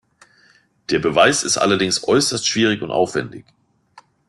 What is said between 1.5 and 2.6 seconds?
allerdings äußerst